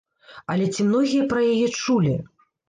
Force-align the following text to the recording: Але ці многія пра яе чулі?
Але 0.53 0.69
ці 0.73 0.85
многія 0.87 1.27
пра 1.35 1.45
яе 1.53 1.67
чулі? 1.83 2.17